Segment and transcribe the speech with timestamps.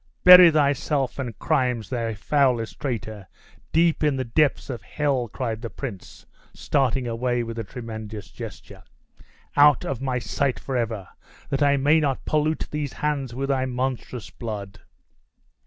[0.23, 3.27] "Bury thyself and crimes, thou foulest traitor,
[3.71, 8.81] deep in the depths of hell!" cried the prince, starting away with a tremendous gesture!
[9.55, 11.07] "Out of my sight forever,
[11.51, 14.79] that I may not pollute these hands with thy monstrous blood!"